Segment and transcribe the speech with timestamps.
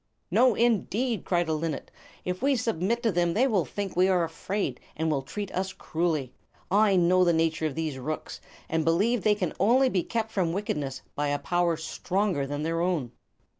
[0.31, 1.91] "No, indeed!" cried a linnet.
[2.25, 5.73] "If we submit to them they will think we are afraid, and will treat us
[5.73, 6.33] cruelly.
[6.71, 10.53] I know the nature of these rooks, and believe they can only be kept from
[10.53, 13.11] wickedness by a power stronger than their own."